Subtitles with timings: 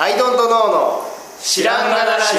[0.00, 1.02] アイドントノーの
[1.40, 2.36] 知らんがなラジ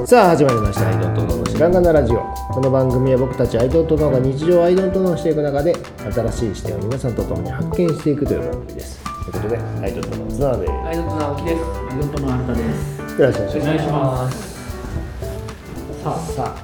[0.00, 5.76] オさあ始まりましたアイドントノーの知らんがなラジオこの番組は僕たちアイドントノーが日常をアイドントノーしていく中で
[6.10, 11.62] 新しい視点を皆さんと共に発見していくという番組ですということでアイドントノーの綱でアイドント直樹です。
[11.62, 13.20] アイドントの新田です。
[13.20, 14.60] よろしくお願いします。
[16.02, 16.56] さあ、さ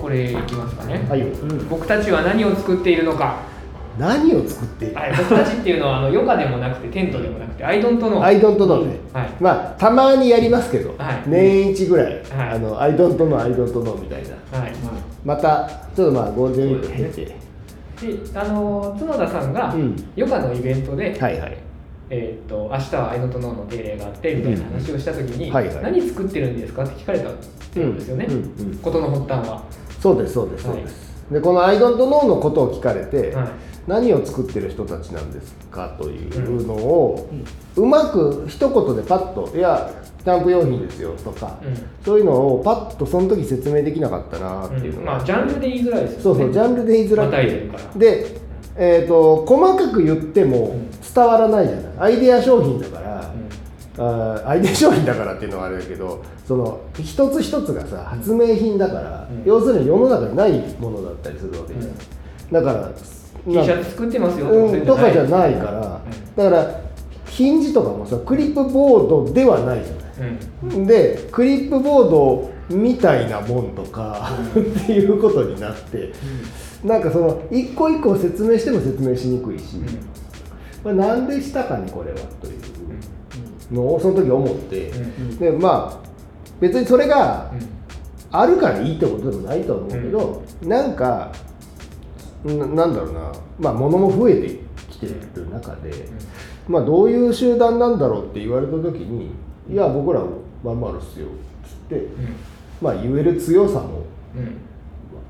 [0.00, 1.06] これいきますかね。
[1.06, 1.26] あはいよ
[1.70, 3.49] 僕たちは何を作っているのか。
[3.98, 4.94] 何を作っている？
[4.94, 8.22] はい、僕たちっていうのはあのヨガでもなくてテントでもなくてアイドントの。
[8.22, 9.30] アイドントノーね、はい。
[9.40, 11.22] まあたまにやりますけど、はい。
[11.26, 12.22] 年一ぐらい、はい。
[12.54, 14.58] あのアイドントノーアイドントノーみたいな。
[14.58, 14.72] はい。
[15.24, 19.96] またちょっとまあゴールデンウィーク経て、で、あの角田さんがうん。
[20.16, 21.58] ヨガのイベントで、はいはい。
[22.10, 25.82] えーっと明日はアイドントノーの定例があってみたいな話をした時に、うんはいはい。
[25.82, 28.26] 何作ってるんですかって聞かれたってことですよね。
[28.28, 29.62] うんうんうんことの発端は。
[30.00, 33.48] そうですそうですそうです、でこのアイドントノーのことを聞かれて、はい
[33.90, 37.28] 何を作ってる人たちなんですかというのを、
[37.74, 39.90] うまく一言でパッと「いや
[40.22, 41.74] キャンプ用品ですよ」とか、うん。
[42.04, 46.22] そういうのをパッとその時説明できなかったなっていうのが、まあジャンルで言いづらいですよね。
[46.22, 47.98] そうそうジャンルで言いづらくて。
[47.98, 48.26] で、
[48.76, 50.76] えー、と細かく言っても
[51.14, 51.84] 伝わらないじゃない。
[51.98, 53.34] アイデア商品だから、
[53.98, 59.42] あーアイデア商品だからっていうのはあれだけどその一つ一つがさ発明品だから、うん。
[59.44, 61.90] 要するに世の中にないものだったりするわけじゃない、
[62.52, 62.90] だから
[63.44, 66.00] T シャツ作ってますようん、とかじゃないうんから、
[66.36, 66.80] だから
[67.26, 70.86] ヒンジとかもさクリップボードではないじゃないうん。
[70.86, 76.12] でクリップボードみたいなもんとか、っていうことになって、
[76.84, 79.76] なんかその一個一個説明しても説明しにくいし、
[80.84, 85.38] まあ、なんでしたかねこれはというのをその時思って、うん。
[85.38, 86.08] でまあ
[86.60, 87.80] 別にそれがうん。
[88.32, 91.32] あるからいいってことでもないとは思うけど、なんか
[92.44, 93.32] ななんだろうな。
[93.58, 95.92] まあ物も増えてきてる中で、
[96.68, 99.30] まあどういう集団なんだろうって言われた時に
[99.70, 100.22] 「いや僕ら
[100.64, 101.30] まんまるっすよ」っ
[101.68, 102.06] つって、
[102.80, 104.04] まあ言える強さも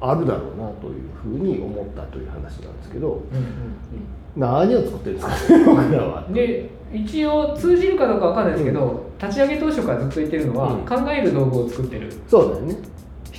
[0.00, 6.26] あるだろうなというふうに思ったという話なんですけどうん何を作ってるんですかね僕らは。
[6.30, 10.80] で一応通じるかどうかわかんないですけど、立ち上げ当初からずっと言ってるのは、うん。
[10.80, 12.12] 考える道具を作ってる。
[12.26, 12.76] そうだよね、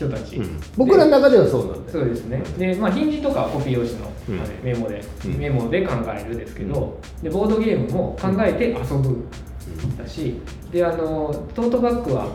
[0.01, 0.41] 人たち、
[0.75, 1.99] 僕らの中ではそうなんだよ。
[1.99, 2.43] そうですね。
[2.57, 4.11] でまあヒンジとかはコピー用紙の、
[4.63, 5.37] メモで、うん。
[5.37, 9.27] メモで考えるですけど、でボードゲームも考えて遊ぶ
[9.97, 10.39] だし
[10.71, 12.27] であのトートバッグは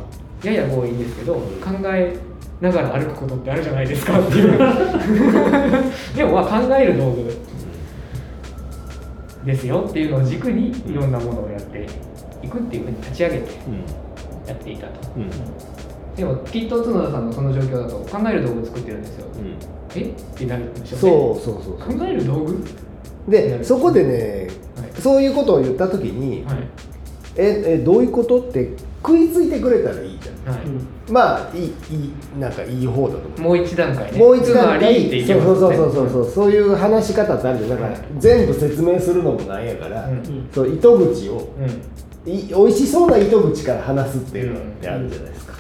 [0.42, 1.40] やや強引ですけど考
[1.86, 2.16] え
[2.60, 4.58] ながら歩くことってあるじゃないですかっていう。
[6.16, 7.36] でもまあ考える道具
[9.44, 11.86] ですよっていうのを軸にいろんなものをやって
[12.42, 13.50] いくっていうふうに立ち上げて
[14.46, 15.10] やっていたと。
[15.16, 15.75] うんうん
[16.16, 19.26] でもきっと角田さんのその状況だと考える道具作ってるんですよ。
[19.38, 20.00] うん。
[20.00, 20.04] え？
[20.04, 20.96] ってなるんでしょ？
[20.96, 21.98] そうそうそうそう。
[21.98, 22.64] 考える道具？
[23.28, 24.48] でそこでね、
[24.80, 25.00] はい。
[25.00, 26.56] そういうことを言った時に、はい。
[27.36, 28.70] ええどういうことって
[29.04, 30.54] 食いついてくれたらいいじゃん。
[30.54, 30.66] はい、
[31.12, 33.40] まあいいいいなんかいい方だと思う。
[33.40, 34.18] もう一段階ね。
[34.18, 36.30] もう一段つまりって階そうそうそうそうそう。
[36.30, 37.70] そういう話し方ってあるじゃん。
[37.70, 40.48] だから全部説明するのもなんやから、うん。
[40.50, 41.68] そう糸口をうん
[42.26, 45.54] い美味しそうな糸口から話すっていうのってあるじゃないですか、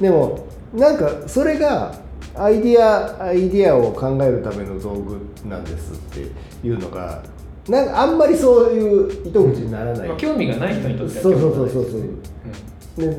[0.00, 1.94] でもなんかそれが
[2.34, 7.22] アイディアアイディアを考えるための道具なんですっていうのが
[7.68, 13.18] なんかあんまりそういう糸口にならない、まあ、興味がない人にとってはそうそうそうそうう、ね、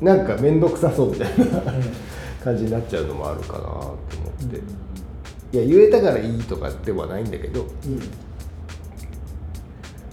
[0.00, 2.06] なんか面倒くさそうみたいなうんうん
[2.46, 4.56] 感じになっちゃうのもあるかなと思って、
[5.58, 7.66] いや言えたからいいとかではないんだけど、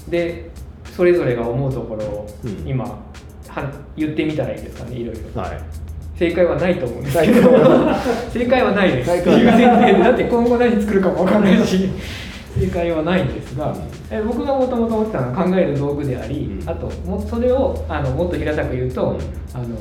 [0.09, 0.49] で
[0.95, 2.67] それぞれが思うところをうん。
[2.67, 5.41] 今、は言ってみたらいいですかねいろいろ。
[5.41, 5.59] はい。
[6.17, 7.49] 正解はないと思うんですけど。
[8.31, 9.09] 正解はないです。
[9.09, 9.63] 正解はない。
[9.63, 10.03] っていう前提で。
[10.03, 11.89] だって今後何作るかも分かんないし。
[12.59, 13.75] 正解はないんですが、
[14.11, 16.69] え僕がもともと思ってたのは考える道具であり、うん。
[16.69, 19.59] あともそれをあのもっと平たく言うと、うん。
[19.59, 19.75] あの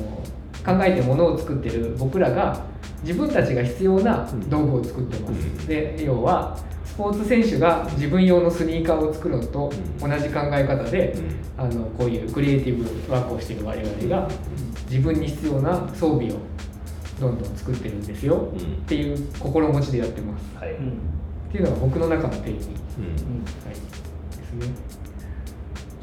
[0.65, 2.57] 考えてものを作ってる僕らが
[3.03, 5.67] 自分たちが必要な道具を作ってます、うん。
[5.67, 6.57] で要は
[6.93, 11.15] スポーツ選手が自分用のスニーカーを作るのと同じ考え方で、
[11.57, 14.29] あのこういうクリエイティブワークをしている我々が
[14.87, 16.35] 自分に必要な装備を
[17.19, 18.57] どんどん作ってるんですよ、うん。
[18.57, 20.55] っていう心持ちでやってます。
[20.55, 20.77] はい、っ
[21.51, 22.67] ていうのが僕の中の定義、
[22.99, 23.05] うん。
[23.05, 24.75] はい、ですね。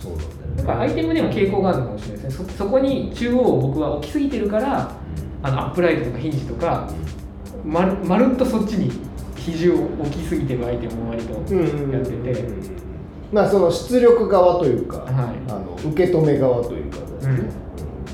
[0.01, 2.49] そうなんだよだからアイテムでも傾向があるのかもしれないですね。
[2.49, 4.91] そそこに中央を僕は置きすぎてるから
[5.45, 6.91] あのアップライトとかヒンジとか
[7.65, 8.91] まるまるっとそっちに
[9.53, 12.45] 比重を置きすぎてるアイテムを割とうんうんうんやってて、
[13.33, 15.15] まあその出力側というか、はい。
[15.51, 17.39] あの受け止め側というかですね、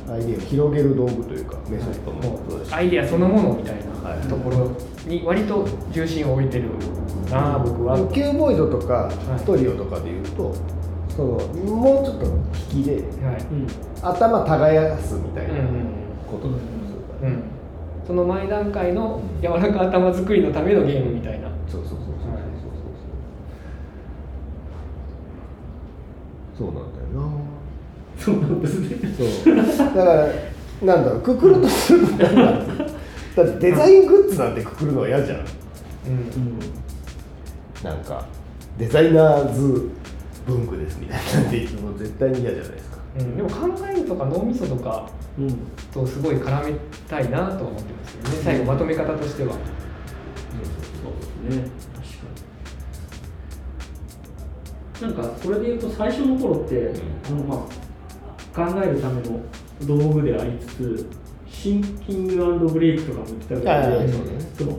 [0.09, 0.13] うん。
[0.15, 4.21] アイデアを広げる道具というかメソッドももそうだしうアイデアそのものみたいはい。
[4.21, 4.73] なところ
[5.07, 6.65] に割と重心を置いてる
[7.33, 7.97] ああ僕は。
[8.13, 9.39] キューボイドとかい。
[9.39, 10.55] ストリオとかでいうと、
[11.09, 11.29] その
[11.75, 12.27] もうちょっと
[12.77, 12.93] 引きで
[13.25, 13.41] はい。
[13.51, 13.67] うん。
[14.03, 15.67] 頭耕すみたいなうんうん
[16.31, 16.76] ことだとするからうん
[18.07, 21.49] その前段階の柔らか頭作りのためのゲームみたいな。
[21.69, 22.23] そうそうそうそうそう。
[26.59, 27.29] そうそうなんだよな。
[28.19, 28.97] そうなんですね。
[29.45, 29.57] そう。
[29.57, 30.29] だから
[30.83, 32.25] なんだろうくくるとするとだ
[33.43, 35.45] ってデザイングッズなんてくくるのは嫌じゃん、うん。
[35.45, 36.59] うん、
[37.83, 38.27] なんか
[38.79, 39.91] デザイナーズ
[40.47, 43.57] 文具ですみたいなんて言っても絶対に嫌じゃないですか、うん、でも考
[43.91, 45.59] えるとか脳みそとかうん。
[45.93, 46.75] とすごい絡め
[47.09, 48.29] たいなとは思ってますよね。
[48.45, 49.53] 最後まとめ方としては。
[49.53, 51.71] そうですね。
[51.95, 52.03] 確
[55.03, 55.15] かに。
[55.15, 56.91] なんかそれでいうと最初の頃って、
[57.27, 57.59] あのまあ
[58.73, 59.41] 考えるための
[59.83, 61.07] 道具でありつつ
[61.51, 63.89] シンキングブレイクとかも言ってたぐら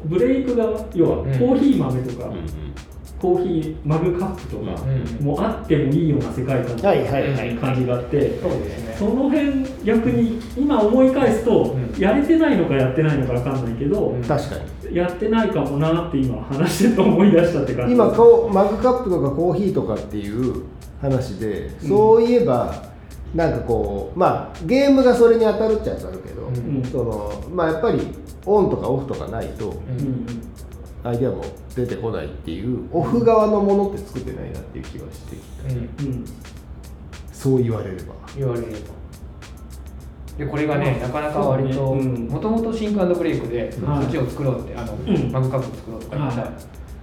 [0.06, 0.64] ブレイクが
[0.96, 1.32] 要はコうん。
[1.32, 2.32] ーヒー豆とか、
[3.20, 5.26] コーヒーマグカップとかうん。
[5.26, 7.56] もあってもいいような世界観はいはいはい。
[7.56, 8.96] 感じがあって、そうですね。
[8.98, 12.00] その辺逆に今思い返すと、うん。
[12.00, 14.24] やれてないのかやってないのか分かんないけど、うん。
[14.24, 14.56] 確か
[14.90, 14.96] に。
[14.96, 17.94] やってないかもなって今話してて思い出したって感じ。
[17.96, 20.64] 今こうマグカップとかコーヒーとかっていう
[21.02, 22.74] 話で、そういえば
[23.34, 26.84] なんかこうまあゲームがそれに当たるっちゃ当たるけど、うん。
[26.84, 28.00] そのまあやっぱり
[28.46, 29.74] オンとかオフとかないと
[31.04, 31.44] アイデアも
[31.76, 32.88] 出てこないっていう。
[32.92, 36.26] オフ側のものって作ってないなっていう気はしてきたうんうん。
[37.32, 38.14] そう言われれば。
[38.36, 38.74] 言われれば。
[40.38, 44.06] でこれがね、なかなか割ともともとシンクブレイクでそはい。
[44.06, 45.32] っちを作ろうってあの、ん。
[45.32, 46.52] マグカップ作ろうとか言った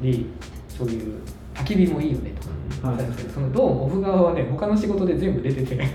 [0.01, 0.27] り、
[0.69, 1.15] そういう
[1.55, 2.49] 焚き火もいいよねと。
[2.83, 2.97] かはい。
[2.99, 5.77] 言ったんですけど、そのどうもオフ側はね他の仕事で全部出てて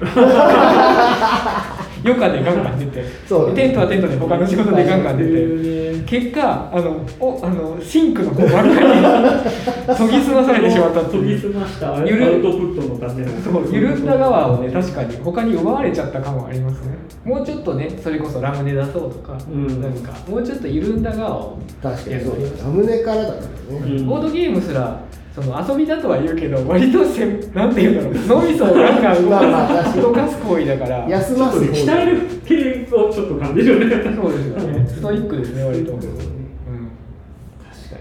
[2.03, 3.55] 余暇でガンガン出てそう。
[3.55, 5.31] テントはテントで他の仕事でガンガン出て。
[5.31, 5.79] て
[6.09, 8.69] 結果あのおあのシンクの方ばっかり
[9.95, 11.95] 研ぎ澄まされてしまったって研ぎいう澄ました。
[11.95, 16.97] アウトプットのためのそう緩んだ側をね確かに他に奪われちゃった感はありますね。
[17.23, 19.81] もうちょっとねそれこそラムネ出そうとか、うん。
[19.81, 22.35] なんかもうちょっと緩んだ側を確かにそう。
[22.57, 24.07] ラムネからだからね、うん。
[24.07, 24.99] ボードゲームすら
[25.41, 30.01] その遊びだとは言うけど割とせ なんていうんだろう脳みそをガンガン動まあまあ確かに。
[30.01, 31.09] 動かす行為だから。
[31.09, 34.15] 休ます方鍛える系をちょっと感じるよね。
[34.15, 34.85] そうですよね。
[34.87, 36.19] ストイックですね割と、うん、確かに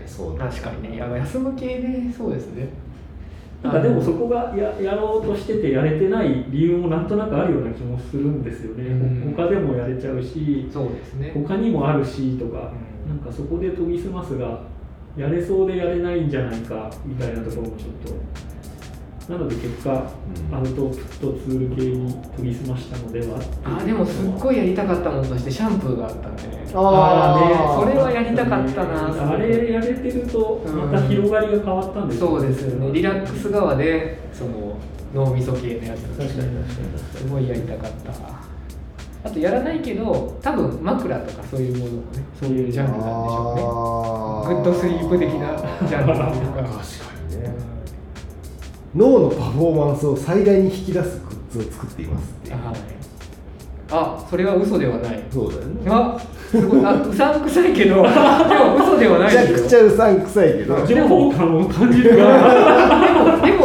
[0.07, 0.47] そうだ。
[0.47, 0.97] 確かにね。
[0.97, 2.69] いや休む系ねそうですね。
[3.63, 9.35] なんかでもそこがややろうとしててやれてない理由もなんとなくあるような気もするんですよね、うん。
[9.37, 11.33] 他でもやれちゃうしそうですね。
[11.35, 12.73] 他にもあるしとか、
[13.07, 13.17] うん。
[13.17, 14.61] なんかそこで研ぎ澄ますが
[15.19, 19.33] やれそうでやれないんじゃないかみたいなところもちょっと。
[19.33, 19.95] なので結果、ん。
[20.55, 26.43] アウトプットツール系に研ぎ澄ましたのではあでもすっごいやりたかったものとしてシャンプーがあったんで。
[26.45, 29.33] ねあーそれはやりたかったな。
[29.33, 32.93] あれやれてるとまた広がりが変わったんですそうですよね。
[32.93, 34.79] リラックス側でその
[35.15, 36.03] 脳みそ系のやつ。
[36.05, 37.19] 確かに確かに。
[37.21, 38.13] すごいやりたかった
[39.25, 44.55] あとやらないけど多分枕とかそういうものもねそういうジャンルなんでしょうね。
[44.55, 45.57] グッドスリープ的な
[45.89, 46.13] ジャンル。
[46.13, 46.75] っていうか確か
[47.31, 47.55] にね。
[48.95, 51.21] 脳のパフォーマンスを最大に引き出す
[51.53, 52.61] グッズを作っていますってはい。
[53.91, 55.23] あそれは嘘ではない。
[55.31, 55.81] そうだよね。
[55.89, 56.19] あ
[56.51, 56.85] すごい。
[56.85, 57.97] あうさんくさいけど。
[58.03, 58.07] でも
[58.77, 60.87] 嘘ではないめちゃくちゃうさんくさいけど。
[60.87, 62.17] 情報感を感じる。
[62.17, 62.27] が
[63.01, 63.58] でもでも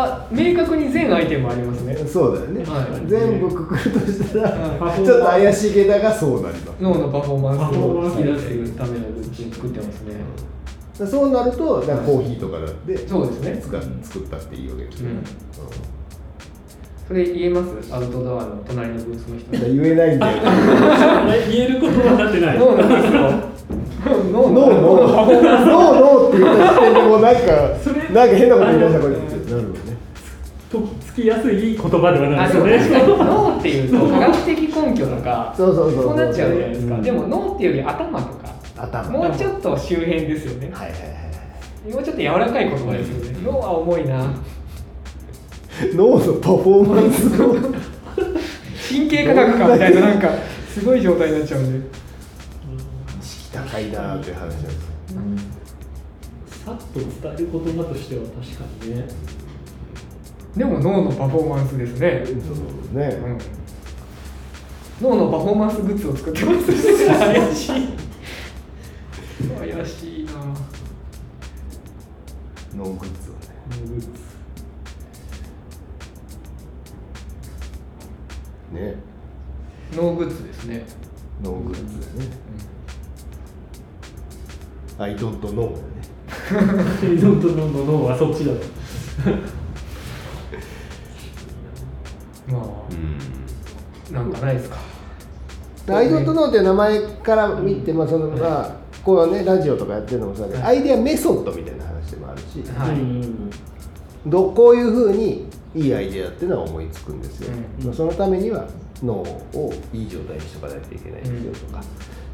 [0.00, 1.96] あ明確に全アイテムありますね。
[1.96, 3.08] そうだよね、はい。
[3.08, 5.04] 全部くくるとしたら、はい。
[5.04, 10.14] ちょっと怪しげだがそうなります脳のパフォーマンスパフォーをマンス引き出すためのグッズを作ってますね、
[11.06, 13.60] そうなるとなんかコーヒーとかだってそうですね。
[13.60, 15.24] 作っ作ったっていいわけですよ、うん。
[17.08, 17.94] それ言えます？
[17.94, 20.38] アウトドアの隣のブースの人うん言えないんだよ。
[21.50, 22.58] 言えることはなってない。
[22.58, 23.20] 脳なんですよ
[24.30, 25.30] 脳 ノーノー。
[25.66, 27.40] ノーノーって言った時点でもうなんか
[27.82, 29.98] それなんか変なこと言いましたこれなるよね
[30.70, 33.06] とつきやすい言葉ではないですよね。
[33.24, 41.06] 脳っていうと科学的根拠とかそうそうそうそうなっちゃうじゃないですか、でも脳っていうより頭とか頭もうちょっと周辺ですよねはいはいは
[41.88, 44.30] いもうちょっと柔らかい言葉ですよね脳は重いな
[45.94, 47.54] 脳のパフォーマンスを
[48.88, 50.28] 神経科学かみたいななんか
[50.68, 51.88] すごい状態になっちゃうんで、
[53.20, 55.47] 意識高いなーっていう話なんですよ
[56.68, 59.08] さっと伝える言葉としては確かにね。
[60.54, 62.36] でも脳のパフォーマンスですね、そう
[62.98, 63.06] ね、
[65.00, 66.66] うん、脳のパフォーマンスグッズを作ってます。
[67.06, 67.88] 怪しい。
[69.58, 70.32] 怪しいな。
[72.76, 73.30] 脳グッズ。
[73.30, 73.34] を
[78.74, 78.96] ねね
[79.94, 80.84] 脳グッズですね、
[81.42, 82.30] 脳グッズだね、
[84.98, 85.50] アイドント
[86.52, 88.60] ノーだねリゾントの脳はそっちだと
[92.50, 94.14] まあうん。
[94.14, 94.32] なん。
[94.32, 94.76] かないですか
[95.90, 107.20] アイドットノーっていう名前から見て、まあそのまあこうねラジオとかやってるのもそうだけど、はいアイデアメソッドみたいな話でもあるし、はいどこういうふうにいいアイデアっていうのは思いつくん。
[107.20, 107.86] ですよ、うん。
[107.86, 108.66] まあそのためには
[109.02, 111.84] 脳をいい状態にしとかないといけないですよとか、っ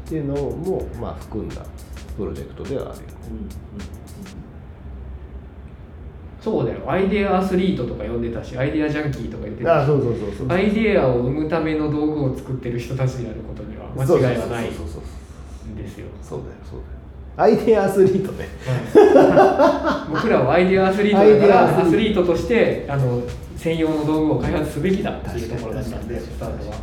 [0.09, 1.49] ていうのもまあ含ん。
[1.49, 1.61] だ
[2.17, 3.07] プロジェクトではあるよね
[6.45, 6.79] そうだよ。
[6.87, 9.83] アイデアアスリートとか呼んでたしアイデアジャンキーとか言ってたし。
[9.83, 16.05] あそうそうそうそうアイデアを生むための道具を作ってる人たちであることには間違いはないんですよ。
[16.21, 16.91] そうだよそうだよ。
[17.35, 18.47] アイデアアスリートね。
[18.63, 20.11] はい。
[20.13, 22.23] 僕らはアイデアアスリートだからアアスリート。
[22.23, 23.23] としてあの
[23.57, 26.75] 専用の道具を開発すべきだっていうところだったんでスタートは。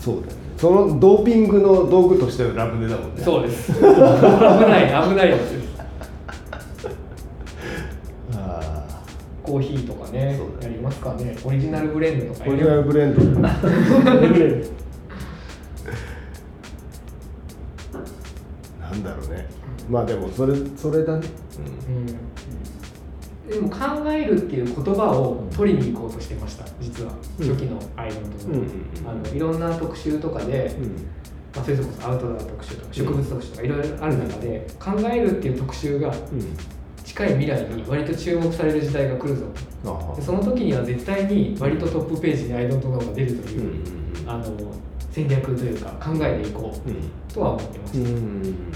[0.00, 0.26] そうだよ。
[0.28, 3.22] ねそのドーピングの道具としてのラムネだもんね。
[3.22, 3.74] そうです。
[3.74, 5.57] 危ない危ないです
[9.48, 11.34] コーヒーとかねやりますかね。
[11.42, 13.22] オリジナルブレンドとかーオリジナルブレンド。
[13.40, 13.50] な
[18.90, 19.46] んだろうね。
[19.88, 21.26] まあでもそれそれだね、
[21.88, 22.06] うん。
[23.50, 23.78] でも考
[24.10, 27.12] えるっていう言葉を取りに行こうとしてました実は。
[27.40, 27.48] うん。
[27.48, 28.58] 初期のアイドルの,、うんうん。
[28.60, 28.68] うん
[29.08, 30.88] あのいろんな特集とかで、うん。
[31.56, 36.14] まあ、それこそアウトドア特集とか植物特集とかいろいろある中で考えるっていう特集がうん
[37.18, 39.46] 近い未来に割と注目される時代が来るぞ。
[40.14, 43.82] でその時には絶対に割とトップページにアイドントノーが出るという、
[44.24, 44.44] あの
[45.10, 48.72] 戦略というか考えていこうとは思ってました、うん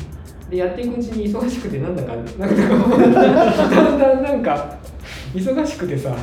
[0.50, 2.50] でやっていくうちに忙しくてなんだか なんだか
[3.70, 4.76] だんだんなんか
[5.32, 6.14] 忙しくてさ。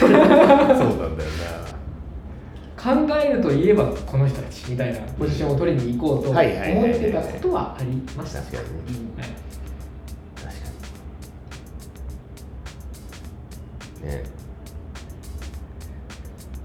[0.00, 1.30] そうなんだよ
[2.76, 8.40] 考えるといえばこの人たちみたいなポジションを取りに行こうと思っはいはいはいはいてたことはありました
[14.02, 14.24] ね。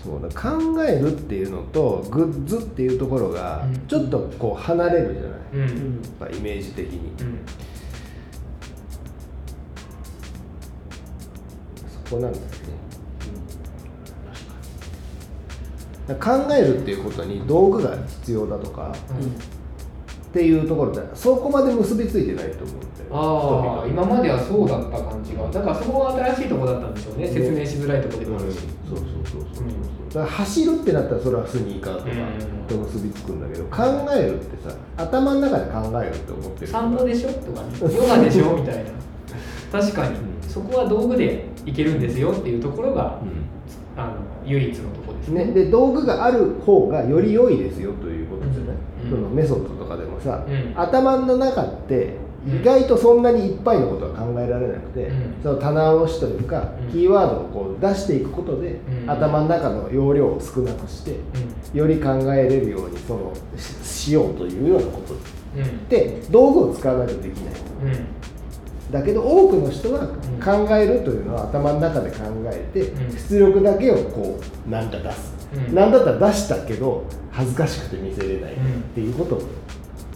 [0.04, 3.88] そうだ考えるっていうのとグッズっていうところがうん。
[3.88, 6.02] ちょっとこう離れるじゃない、うん。
[6.02, 7.40] やっぱイメージ的に、うん。
[12.08, 12.50] そこなんだよね、
[16.08, 18.96] だから考えるっていうことに道具が必要だとか
[20.38, 25.50] っていうところでそこまで結びついてないと思うああ今まではそうだった感じが。
[25.50, 27.26] だからそこが新しいところだったんでしょうね。
[27.26, 27.34] うん。
[27.34, 29.68] 説明しづらいところでもあるし、そうそうそうそう、う。
[29.70, 32.68] んだから走るってなったらそれはスニーカーとかうん。
[32.68, 37.96] と結びつくんだけど考えるってさ頭の中で考えるって思ってる散歩でしょとかね。
[37.96, 38.92] ヨガでしょみたいな。
[39.72, 40.50] 確かに、うん。
[40.50, 44.16] そこは道具でいけるんですよっていうところが、うあの
[44.46, 48.47] 唯一のところですんね、で道具がある方がより良いですよということ
[49.10, 50.74] そのメソッドとかでもさ、うん。
[50.76, 55.36] 頭の中って意外とそんなにいっぱいのことは考えられなくて、うん。
[55.44, 56.92] その棚卸しというか、うん。
[56.92, 59.10] キーワードをこう出していくことで、うん。
[59.10, 61.20] 頭の中の容量を少なくして、
[61.74, 65.18] うより考えれるようにそのししようというようなことん
[65.62, 65.88] うん。
[65.90, 67.54] で道具を使わないとできない。
[67.84, 68.06] うん。
[68.92, 70.08] だけど多くの人はん。
[70.40, 73.12] 考えるというのは頭の中で考えて、うん。
[73.12, 75.76] 出力だけをこうなんか出す、うん。
[75.76, 79.42] なんだったら出したけど恥ずかしくて見せれないうんっていうことも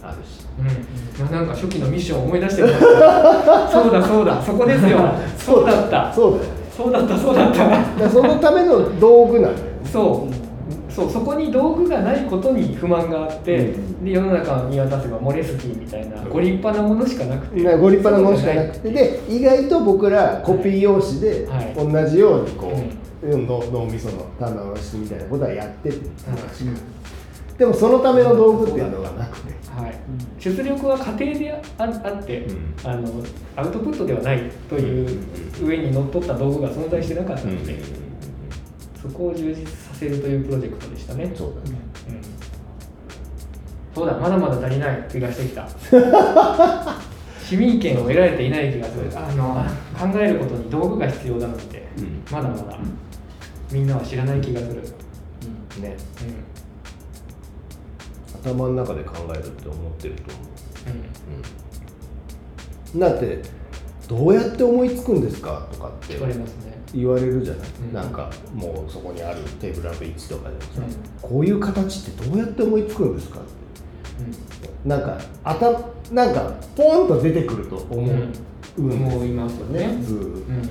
[0.02, 4.42] あるし、うん、ななんか初期のミッションを思い出してきましたそうだそうだ。
[4.42, 4.98] そこですよ。
[5.38, 6.12] そうだった。
[6.12, 6.48] そうだよね。
[6.76, 8.10] そうだったそうだった。
[8.10, 9.72] そのための道具なんだよね。
[9.84, 10.92] そう。
[10.92, 11.10] そう。
[11.10, 14.04] そこに道具がないことに不満があって、うん。
[14.04, 17.62] で世の中を見渡せばモレスキーみたいなご立派なものしかなくて。
[17.62, 18.90] なご立派なものしかなくて。
[18.90, 21.74] で意外と僕らコピー用紙ではい。
[21.76, 22.90] 同じようにこう、うん、
[23.22, 25.96] 脳脳みその棚卸しみたいなことはやってて、
[27.58, 29.52] でもそのための道具っていうのがなくて。
[29.72, 29.94] はい、
[30.38, 32.74] 出力は家庭でああって、うん。
[32.84, 33.24] あの
[33.56, 35.18] アウトプットではないという
[35.64, 37.78] 上にのっとった道具が存在してなかったので、
[39.00, 41.32] そこを充実させるというプロジェクトでしたね。
[41.34, 41.78] そうだね。
[42.08, 42.20] うん。
[43.94, 45.66] そうだ、まだまだ足りない気がしてきた。
[47.42, 49.10] 市民権を得られていない気がする。
[49.14, 49.64] あの
[49.98, 52.22] 考えることに道具が必要なので、うん。
[52.30, 52.78] まだまだ
[53.72, 54.82] みんなは知らない気がする。
[55.80, 55.96] ね。
[58.44, 58.52] うん。
[58.52, 60.42] 頭の中で考えるって思ってると思
[62.94, 62.98] う。
[62.98, 62.98] ん。
[62.98, 63.42] う、だって
[64.08, 66.18] どうやって思いつくんですかとかって。
[66.94, 67.94] 言われるじゃない、うん。
[67.94, 71.30] なんかもうそこにあるテーブルランプ1とかでもさ、うん。
[71.30, 73.48] こういう形ってどうやって思いつくんですかって。
[74.84, 75.70] うなんかあた
[76.12, 78.32] なんかポンと出てくると思う、ん。
[78.76, 78.92] うん。
[79.06, 79.84] 思いますよね。
[79.86, 80.68] うん。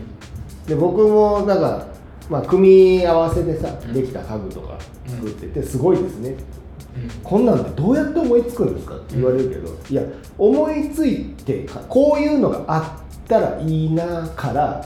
[0.67, 1.88] で僕もなんか、
[2.30, 6.36] まあ、組み合わせでさうんできた家具とか作っててすごいですね。
[7.24, 10.04] こんなんでどうやって思いつくんですかって言われるけど、いや
[10.38, 14.86] 思いついてかこういうのがあったらいいなから、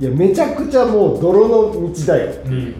[0.00, 2.74] いやめちゃくちゃもう泥の道だよっていう、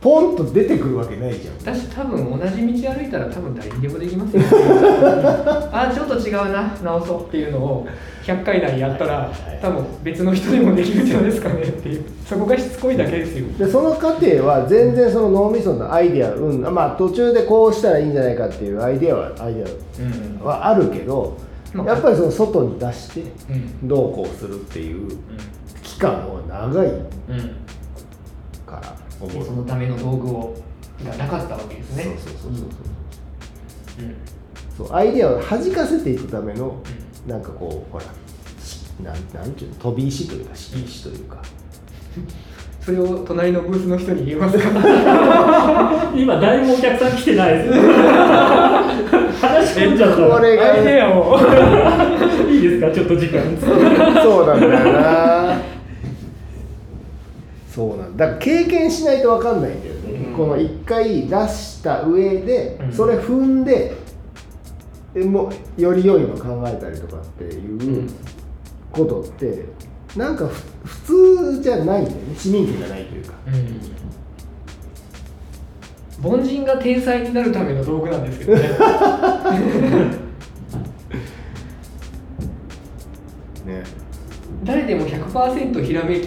[0.00, 1.76] ポンと出てくるわけないじゃん。
[1.76, 4.42] 私多分同じ道歩いたら多分誰にでもできますよ。
[5.72, 7.86] あちょっと違うな直そうっていうのを
[8.28, 9.32] 100回内やったら
[9.62, 12.04] 多分別の人でもできるんじゃないですかねっていう。
[12.26, 13.46] そこがしつこいだけですよ。
[13.58, 21.38] でその過程は全然その脳みそのアイデアうんまあ途中でこうしたらいいんじゃないかっていうアイデアはアイデうんアはあるけど、
[21.72, 23.20] まあやっぱりその外に出して
[23.50, 23.88] うん。
[23.88, 25.10] どうこうするっていう
[25.82, 27.06] 期間は長いうん
[28.66, 28.94] から。
[29.20, 30.54] 思うでそのための道具を
[31.04, 32.04] がなかったわけですね。
[32.04, 32.62] そうそうそうそ
[34.02, 34.08] うう。
[34.10, 34.14] ん。
[34.76, 36.76] そうアイデアを弾かせていくための
[37.26, 38.04] なんかこうほら
[38.62, 41.38] しなんなんていうの飛び石というか敷石というか。
[42.80, 44.64] それを隣のブースの人に言えますか？
[46.16, 47.70] 今誰もお客さん来てないです
[49.44, 50.16] 話し込んじゃった。
[50.16, 51.38] これがアイデアを
[52.50, 52.90] いいですか？
[52.90, 53.42] ちょっと時間。
[54.22, 55.56] そうなんだよな。
[57.70, 58.24] そうなんだ。
[58.26, 60.34] だから経験しないと分かんないんだよね、うん。
[60.34, 62.92] この一回出した上で、うん。
[62.92, 63.94] それ踏んでえ
[65.14, 68.10] もうより良いの考えたりとかっていううん。
[68.92, 69.64] ことって
[70.16, 72.34] なんかふ普通じゃないんだよね。
[72.36, 73.34] 市民権がないというか。
[76.22, 78.62] 凡人が天才になるための道具なんですけどね。
[83.66, 83.82] ね。
[84.64, 86.20] 誰でも100%ひらめ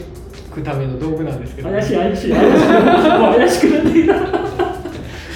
[0.54, 1.70] くための道具なんですけど。
[1.70, 2.62] 怪しい怪しい怪しい。
[2.62, 4.16] 怪しくなってきた。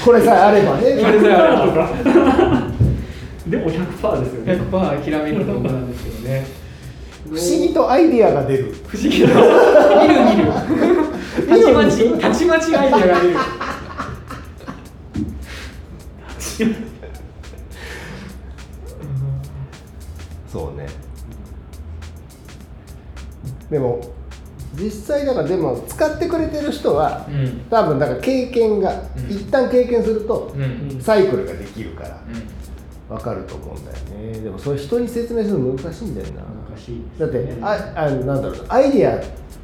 [0.05, 0.81] これさえあればね。
[0.81, 2.71] これさえあ
[3.47, 4.53] でも100%ですよね。
[4.53, 6.45] 100%ひらめく道具なんですけどね。
[7.29, 8.73] 不思議とアイディアが出る。
[8.87, 9.27] 不思議な。
[9.27, 9.33] 見
[10.13, 10.51] る見る。
[11.49, 13.35] たちまちたちまちアイデアが出る。
[20.51, 20.87] そうね。
[23.69, 23.99] でも
[24.75, 27.61] 実際だからでも使ってくれてる人はうん。
[27.69, 29.35] 多分だから経験が、うん。
[29.35, 30.63] 一旦経験するとうん。
[30.63, 30.65] う
[30.97, 32.21] んサイクルができるから
[33.09, 33.97] 分かると思うんだよ
[34.31, 34.39] ね。
[34.39, 36.41] でもそれ人に説明するの難しいんだよな。
[36.41, 38.73] 難しいだってああなんだろうな。
[38.73, 39.21] アイデア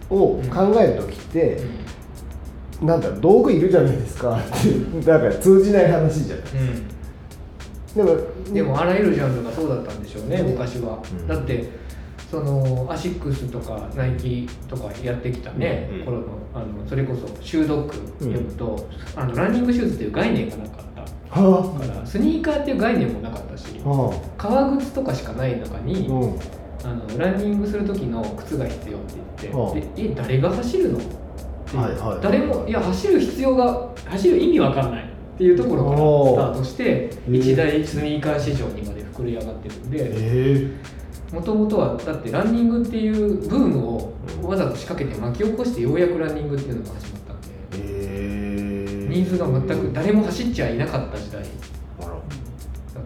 [0.10, 1.62] を考える時って、
[2.82, 4.38] なんだろう道具いるじゃないですか。
[4.38, 6.46] ってだから通じない話じゃない
[7.96, 8.18] でも
[8.54, 11.28] でもあらゆるジャンルがそうだったんでしょうねね昔は、うん。
[11.28, 11.70] だって
[12.30, 16.06] そのアシックスとかナイキとかやってきたね、うん。
[16.06, 20.91] 頃のあのそれこそシュードッグ読むと、あのランニングシューズっていう概念がなかった
[21.32, 23.68] はからスニーカーっていう概念もなかったし
[24.38, 26.08] 革靴とかしかない中に、
[26.84, 29.02] あのランニングする時の靴が必要っ
[29.38, 29.72] て言はあ。
[29.72, 30.98] って、でえ誰が走るの？
[30.98, 31.82] っていう。
[31.82, 37.38] はいはい誰もいや走る必要が走る意味わかんないっていうところからスタートしてー。
[37.38, 40.72] 一大スニーカー市場にまで膨れ上がってるんでえ
[41.32, 44.14] もともとはだってランニングっていうブームを
[44.44, 47.21] わざと仕掛けて巻き起こしてようやくランニングっていうのが始まっ
[49.12, 51.52] ニーズが全く誰も走っちゃいなかった時代だっ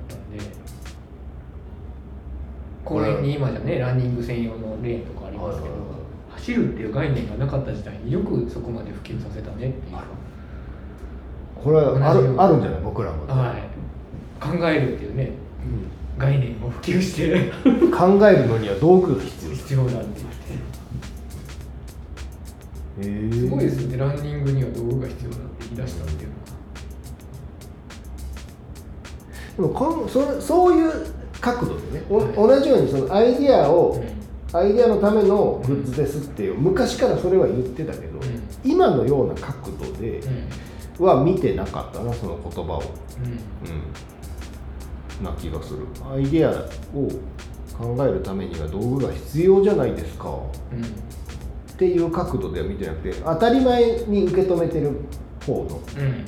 [0.07, 0.39] たんで
[2.85, 5.75] 公園に今じゃねランニング専用のレーンとかありますけど
[6.29, 9.73] 走るっていう概念がなかった時代によくそこまで普及させたねっていう。
[11.55, 12.81] これはあるあるんじゃない？
[12.81, 13.63] 僕らも、はい。
[14.39, 15.31] 考えるっていうね
[16.19, 17.51] 概念を普及して。
[17.67, 17.91] うん。
[17.91, 19.53] 考えるのには道具が必要。
[19.55, 20.21] 必要だって
[22.99, 23.09] 言って。
[23.09, 23.97] へえすごいですよね。
[23.97, 26.29] ランニングには道具が必要だって言い出したっていう。
[26.29, 26.35] の
[29.55, 30.91] でもこんそれそういう
[31.41, 32.33] 角度でね、おはい。
[32.33, 34.03] 同じようにそのアイディアを、
[34.51, 38.21] が、アイディアのためのグッズですっていう昔からそれは言ってたけど、ん。
[38.63, 40.29] 今のような角度でう
[41.03, 41.05] ん。
[41.05, 42.83] は見てなかったなその言葉を、
[43.17, 43.39] うん。
[45.19, 45.79] うん、な気がする。
[46.09, 46.51] アイディア
[46.97, 47.09] を
[47.77, 50.29] 考えるためには道具が必要じゃないですか。
[51.73, 54.91] っていう角度では見てなくて当たり前に受け止めてる
[55.45, 56.03] 方のうん。
[56.03, 56.25] うん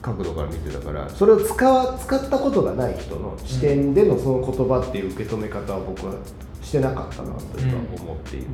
[0.00, 6.14] 角度から見てたからそれを使わ使ったことがない人の視点でのその言葉っていう受け止め方は僕は
[6.62, 8.46] してなかったなというか思っている、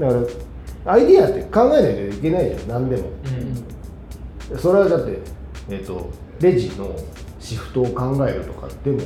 [0.00, 0.14] だか
[0.84, 2.68] らアイディアって考えないといけないじゃん。
[2.68, 3.10] 何でも。
[4.50, 4.58] うん。
[4.58, 5.18] それはだって、
[5.70, 6.94] えー、とレジの
[7.38, 8.98] シフトを考えるとかでも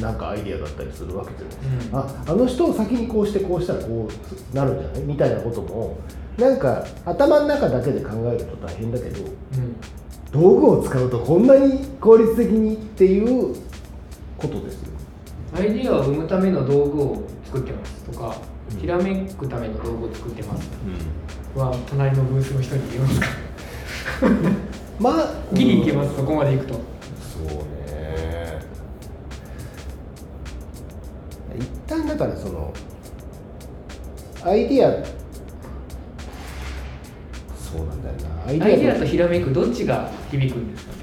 [0.00, 1.78] なんかアイディアだったりするわけじゃない。
[1.78, 5.02] ですか、ああの人を先にこうしてこうしたらこうなるんじゃない？
[5.02, 5.98] みたいなことも
[6.38, 9.76] なんか頭の中だけで考えると大変だけどうん。
[10.32, 13.54] 道具を使うとこんなに効率的にっていう
[14.38, 14.92] ことですよ。
[15.54, 18.36] アイディアを生むための道具を作ってますとか、
[18.72, 18.80] うん。
[18.80, 20.70] ひらめくための道具を作ってます。
[21.54, 23.26] は隣のブースの人に言いますか。
[24.98, 26.74] まあギリいけます、そこまでいくと。
[26.74, 26.80] そ
[27.44, 27.58] う
[27.90, 28.60] ね。
[31.58, 32.72] 一旦だからその
[34.44, 35.21] アイディア
[38.46, 40.98] アアイデアとひらめくどっちが響くんですかね？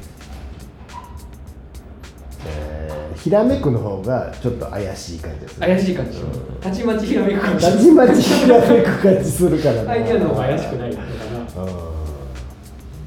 [2.47, 5.61] えーひらめくの方がちょっと怪しい感じでする。
[5.61, 6.61] 怪しい感じ、うん。
[6.61, 7.65] たちまちひらめく感じ。
[7.65, 9.83] たちまちひらめく感じするから。
[9.83, 11.03] な アイデアの方が怪しくないのか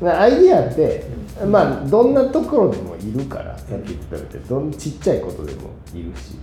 [0.00, 0.08] うん。
[0.08, 1.04] アイディアって、
[1.46, 4.44] まあどんなところでもいるからさっき言ったように。
[4.48, 6.36] どんちっちゃいことでもいるし。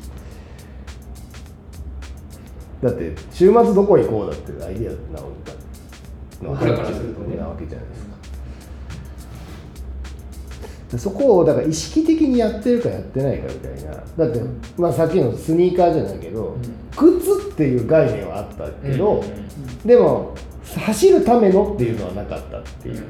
[2.82, 5.54] だって週末どこ行こうだってアイディアなのの僕ら
[6.42, 7.38] からするとね。
[7.38, 8.10] なわけじゃないですか。
[10.92, 13.92] でそこをだから意識的にやってるかやってないかみたいな。
[14.18, 14.42] だって、
[14.78, 16.58] まあ、さっきのスニーカーじゃないけど、
[16.96, 19.24] 靴っていう概念はあったけど、
[19.86, 23.04] でも走るためのっていうのはなかったっていう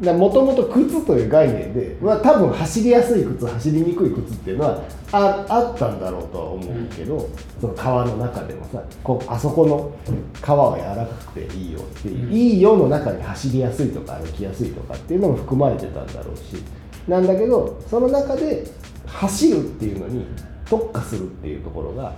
[0.00, 7.28] もともと靴という概念で、まあ、多分走りやすい靴走りにくい靴っていうのはああったんだろうとは思うけど、
[7.60, 9.92] その川の中でもさこあそこの
[10.40, 12.32] 川は柔らかくていいよっていう、うん。
[12.32, 16.62] いいよの中に走りやすいとか歩きやすいとかっていうのも含まれてたんだろうし
[17.06, 18.64] なんだけどその中で
[19.06, 20.24] 走るっていうのに
[20.64, 22.14] 特化するっていうところが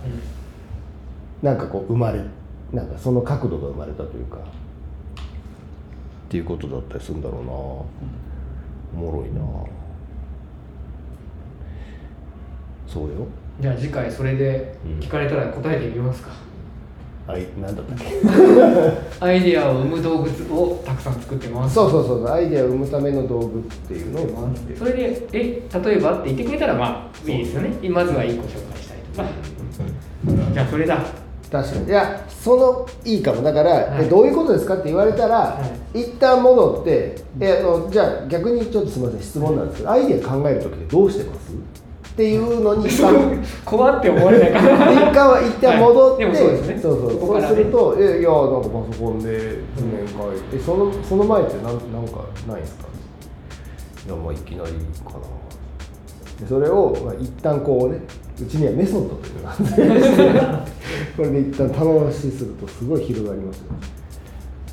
[1.42, 2.20] なんかこう生まれ
[2.72, 4.38] なんかその角度が生まれたというか
[6.34, 7.86] っていうことだったりするんだろうな、お
[9.12, 9.40] もろいな。
[12.88, 13.28] そうよ。
[13.60, 16.30] じゃあ次回それで聞かれたら答えてみますか、
[17.28, 18.04] あいなんだったっけ？
[19.24, 21.76] アイデアを生む道具をたくさん作ってます。
[21.76, 24.78] そうそうそうアイデアを生むための道具っていうのを作ってる。
[24.80, 27.88] それでえ例えばって言ってくれたらまあいいですよね。
[27.90, 29.28] まずは1個紹介したりとか。
[30.52, 30.98] じゃあそれだ
[31.50, 31.86] 確かに。
[31.86, 33.42] いやそのいいかも。
[33.42, 34.06] だから、はい。
[34.06, 35.60] えどういうことですかって言われたら、は
[35.92, 41.52] 一旦戻ってえあのじゃあ逆にちょっとすみません質問なんですけどアイデア考える時ってどうしてます？
[41.52, 46.32] っていうのに 一旦怖って思われないかな一回は一旦戻って、はい。
[46.34, 46.78] でもそうですね。
[46.80, 47.00] そうそう。
[47.02, 47.48] そうそこからね。
[47.48, 49.38] すると「えいやなんかパソコンで
[49.76, 52.84] 図面書いて、そのその前ってなんなんかないですか?」
[54.06, 54.70] いやまあいきなり
[55.04, 55.18] かな。
[56.40, 58.00] でそれを、まあ、一旦こうね
[58.40, 60.72] うちにはメソッドというのがあって
[61.16, 63.64] これで一旦棚出しするとすごい広がりますよ。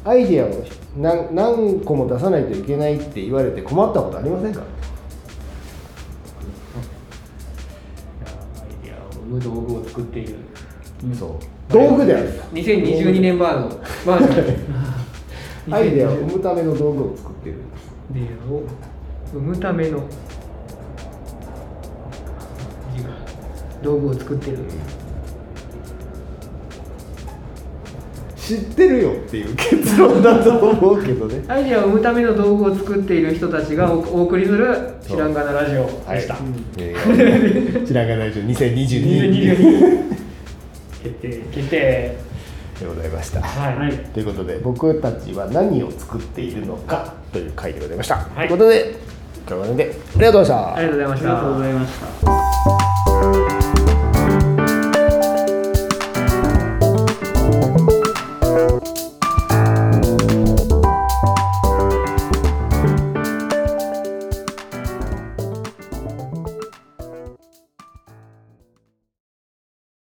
[0.04, 0.50] アイデアを
[0.97, 4.62] 何何個も出さないといけないって言われて困ったことありませんか？
[8.58, 10.36] アイデアを生む道具を作っている。
[11.17, 11.30] そう。
[11.71, 12.30] 道具である。
[12.54, 17.91] 2022年バージョンバージョンアイデアを生むための道具を作っているんです。
[18.13, 18.63] アイデアを
[19.34, 20.04] 生むための
[23.81, 24.57] 道具を作ってる
[28.35, 31.43] 知ってるよっていう結論だと思うけどね。
[31.47, 34.75] アイデアを生むための道具を作っている人たちがおお送りする
[35.07, 36.37] 「知らんがなラジオ」でした、
[36.77, 40.11] えー白髪大丈夫2022 2022
[41.03, 41.41] 決定。
[41.51, 42.31] 決定。
[42.81, 48.47] でございました、はい、はいということで僕たちは何を作っているのかという回でございました、はい。
[48.47, 48.95] ということで
[49.47, 51.29] 今日はこれでありがとうございましたありがとうございました。
[51.29, 51.93] ありがとうございまし
[52.79, 52.90] た